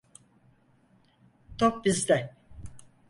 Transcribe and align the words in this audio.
Top 1.57 1.85
bizde. 1.85 2.35